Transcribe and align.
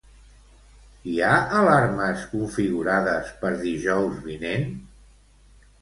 Hi 1.11 1.13
ha 1.27 1.33
alarmes 1.59 2.25
configurades 2.33 3.31
per 3.45 3.55
dijous 3.63 4.21
vinent? 4.33 4.71